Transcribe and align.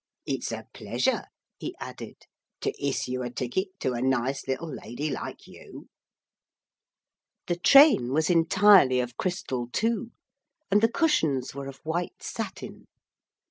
It's 0.25 0.51
a 0.51 0.65
pleasure,' 0.73 1.27
he 1.59 1.75
added, 1.79 2.25
'to 2.61 2.73
issue 2.83 3.21
a 3.21 3.29
ticket 3.29 3.67
to 3.81 3.93
a 3.93 4.01
nice 4.01 4.47
little 4.47 4.73
lady 4.73 5.11
like 5.11 5.45
you.' 5.45 5.89
The 7.45 7.57
train 7.59 8.11
was 8.11 8.27
entirely 8.27 8.99
of 8.99 9.15
crystal, 9.17 9.67
too, 9.71 10.09
and 10.71 10.81
the 10.81 10.91
cushions 10.91 11.53
were 11.53 11.67
of 11.67 11.81
white 11.85 12.23
satin. 12.23 12.87